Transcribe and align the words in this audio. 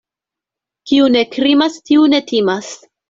Kiu 0.91 1.09
ne 1.17 1.23
krimas, 1.35 1.77
tiu 1.91 2.09
ne 2.15 2.23
timas. 2.33 2.73